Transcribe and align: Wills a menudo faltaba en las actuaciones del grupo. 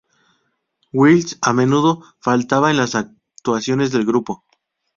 Wills 0.93 1.37
a 1.43 1.53
menudo 1.53 2.03
faltaba 2.19 2.71
en 2.71 2.77
las 2.77 2.95
actuaciones 2.95 3.91
del 3.91 4.03
grupo. 4.03 4.43